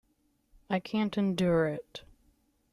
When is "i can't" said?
0.67-1.15